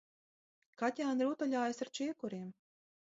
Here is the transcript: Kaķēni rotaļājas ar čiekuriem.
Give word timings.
Kaķēni 0.81 1.27
rotaļājas 1.27 1.83
ar 1.85 1.91
čiekuriem. 1.99 2.49